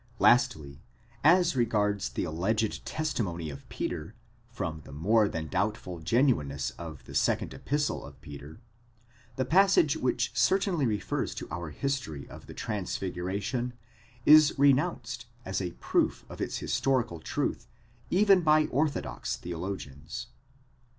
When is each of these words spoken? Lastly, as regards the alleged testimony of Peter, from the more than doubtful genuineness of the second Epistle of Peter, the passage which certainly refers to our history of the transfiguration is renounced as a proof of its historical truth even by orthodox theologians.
Lastly, 0.17 0.81
as 1.23 1.55
regards 1.55 2.09
the 2.09 2.23
alleged 2.23 2.83
testimony 2.87 3.51
of 3.51 3.69
Peter, 3.69 4.15
from 4.49 4.81
the 4.83 4.91
more 4.91 5.29
than 5.29 5.45
doubtful 5.45 5.99
genuineness 5.99 6.71
of 6.71 7.03
the 7.05 7.13
second 7.13 7.53
Epistle 7.53 8.03
of 8.03 8.19
Peter, 8.19 8.59
the 9.35 9.45
passage 9.45 9.95
which 9.97 10.31
certainly 10.33 10.87
refers 10.87 11.35
to 11.35 11.47
our 11.51 11.69
history 11.69 12.27
of 12.31 12.47
the 12.47 12.55
transfiguration 12.55 13.73
is 14.25 14.57
renounced 14.57 15.27
as 15.45 15.61
a 15.61 15.73
proof 15.73 16.25
of 16.29 16.41
its 16.41 16.57
historical 16.57 17.19
truth 17.19 17.67
even 18.09 18.41
by 18.41 18.65
orthodox 18.71 19.35
theologians. 19.37 20.29